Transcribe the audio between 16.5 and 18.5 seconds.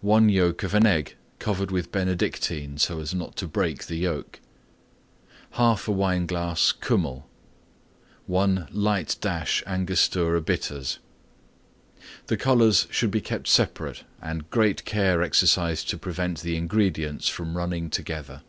ingredients from running together.